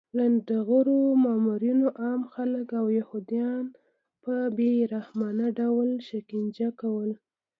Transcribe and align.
لنډغرو 0.17 0.99
مامورینو 1.23 1.87
عام 2.01 2.21
خلک 2.33 2.67
او 2.79 2.85
یهودان 2.99 3.63
په 4.23 4.33
بې 4.57 4.71
رحمانه 4.93 5.47
ډول 5.59 5.89
شکنجه 6.09 6.69
کول 6.81 7.11